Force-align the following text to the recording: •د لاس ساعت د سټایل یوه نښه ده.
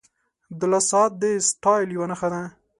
•د 0.59 0.61
لاس 0.71 0.85
ساعت 0.91 1.11
د 1.21 1.23
سټایل 1.49 1.89
یوه 1.97 2.07
نښه 2.11 2.27
ده. 2.33 2.41